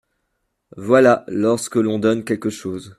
[0.77, 2.89] Voilà lorsque l’on donne quelque chose.